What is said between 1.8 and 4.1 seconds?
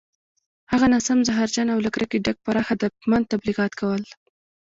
له کرکې ډک پراخ هدفمند تبلیغات کول